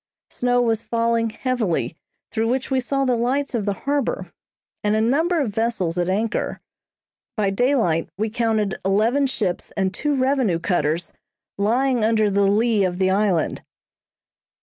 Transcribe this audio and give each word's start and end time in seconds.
Snow 0.31 0.63
was 0.63 0.81
falling 0.81 1.29
heavily 1.29 1.95
through 2.31 2.47
which 2.49 2.71
we 2.71 2.79
saw 2.79 3.05
the 3.05 3.15
lights 3.15 3.53
of 3.53 3.67
the 3.67 3.73
harbor, 3.85 4.33
and 4.83 4.95
a 4.95 4.99
number 4.99 5.39
of 5.39 5.53
vessels 5.53 5.95
at 5.95 6.09
anchor. 6.09 6.59
By 7.37 7.51
daylight 7.51 8.09
we 8.17 8.31
counted 8.31 8.79
eleven 8.83 9.27
ships 9.27 9.69
and 9.77 9.93
two 9.93 10.15
revenue 10.15 10.57
cutters 10.57 11.13
lying 11.55 12.03
under 12.03 12.31
the 12.31 12.47
lee 12.47 12.83
of 12.83 12.97
the 12.97 13.11
island. 13.11 13.61